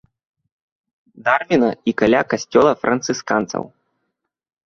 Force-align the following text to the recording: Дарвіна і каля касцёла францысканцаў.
Дарвіна 1.27 1.67
і 1.91 1.93
каля 2.01 2.21
касцёла 2.33 2.71
францысканцаў. 2.85 3.63